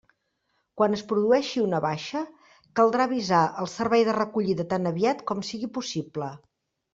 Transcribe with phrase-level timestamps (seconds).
[0.79, 2.23] Quan es produeixi una baixa,
[2.79, 6.33] caldrà avisar el servei de recollida tan aviat com sigui possible.